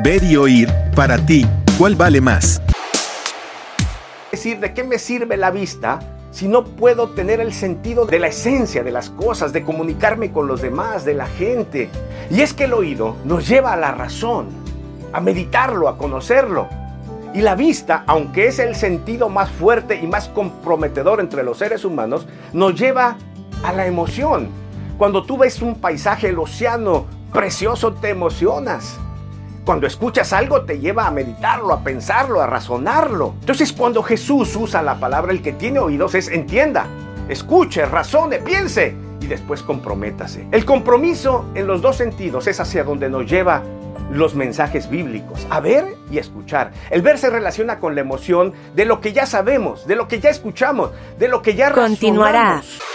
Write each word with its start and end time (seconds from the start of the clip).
Ver 0.00 0.22
y 0.22 0.36
oír, 0.36 0.72
para 0.94 1.18
ti, 1.18 1.44
¿cuál 1.76 1.96
vale 1.96 2.20
más? 2.20 2.62
Es 4.26 4.30
decir, 4.30 4.60
¿de 4.60 4.72
qué 4.72 4.84
me 4.84 4.96
sirve 4.96 5.36
la 5.36 5.50
vista 5.50 5.98
si 6.30 6.46
no 6.46 6.64
puedo 6.64 7.08
tener 7.08 7.40
el 7.40 7.52
sentido 7.52 8.06
de 8.06 8.20
la 8.20 8.28
esencia 8.28 8.84
de 8.84 8.92
las 8.92 9.10
cosas, 9.10 9.52
de 9.52 9.64
comunicarme 9.64 10.30
con 10.30 10.46
los 10.46 10.62
demás, 10.62 11.04
de 11.04 11.14
la 11.14 11.26
gente? 11.26 11.90
Y 12.30 12.42
es 12.42 12.54
que 12.54 12.64
el 12.64 12.74
oído 12.74 13.16
nos 13.24 13.48
lleva 13.48 13.72
a 13.72 13.76
la 13.76 13.90
razón, 13.90 14.46
a 15.12 15.20
meditarlo, 15.20 15.88
a 15.88 15.98
conocerlo. 15.98 16.68
Y 17.34 17.40
la 17.40 17.56
vista, 17.56 18.04
aunque 18.06 18.46
es 18.46 18.60
el 18.60 18.76
sentido 18.76 19.28
más 19.28 19.50
fuerte 19.50 19.98
y 20.00 20.06
más 20.06 20.28
comprometedor 20.28 21.18
entre 21.18 21.42
los 21.42 21.58
seres 21.58 21.84
humanos, 21.84 22.28
nos 22.52 22.78
lleva 22.78 23.16
a 23.64 23.72
la 23.72 23.84
emoción. 23.84 24.46
Cuando 24.96 25.24
tú 25.24 25.38
ves 25.38 25.60
un 25.60 25.74
paisaje, 25.74 26.28
el 26.28 26.38
océano 26.38 27.06
precioso, 27.32 27.94
te 27.94 28.10
emocionas. 28.10 28.96
Cuando 29.68 29.86
escuchas 29.86 30.32
algo 30.32 30.62
te 30.62 30.78
lleva 30.78 31.06
a 31.06 31.10
meditarlo, 31.10 31.74
a 31.74 31.84
pensarlo, 31.84 32.40
a 32.40 32.46
razonarlo. 32.46 33.34
Entonces 33.40 33.70
cuando 33.74 34.02
Jesús 34.02 34.56
usa 34.56 34.80
la 34.80 34.98
palabra 34.98 35.30
el 35.30 35.42
que 35.42 35.52
tiene 35.52 35.78
oídos 35.78 36.14
es 36.14 36.28
entienda, 36.28 36.86
escuche, 37.28 37.84
razone, 37.84 38.38
piense 38.38 38.96
y 39.20 39.26
después 39.26 39.62
comprométase. 39.62 40.46
El 40.52 40.64
compromiso 40.64 41.44
en 41.54 41.66
los 41.66 41.82
dos 41.82 41.96
sentidos 41.96 42.46
es 42.46 42.60
hacia 42.60 42.82
donde 42.82 43.10
nos 43.10 43.30
lleva 43.30 43.62
los 44.10 44.34
mensajes 44.34 44.88
bíblicos, 44.88 45.46
a 45.50 45.60
ver 45.60 45.84
y 46.10 46.16
escuchar. 46.16 46.72
El 46.88 47.02
ver 47.02 47.18
se 47.18 47.28
relaciona 47.28 47.78
con 47.78 47.94
la 47.94 48.00
emoción 48.00 48.54
de 48.74 48.86
lo 48.86 49.02
que 49.02 49.12
ya 49.12 49.26
sabemos, 49.26 49.86
de 49.86 49.96
lo 49.96 50.08
que 50.08 50.18
ya 50.18 50.30
escuchamos, 50.30 50.92
de 51.18 51.28
lo 51.28 51.42
que 51.42 51.54
ya 51.54 51.72
Continuará. 51.72 52.54
razonamos. 52.54 52.87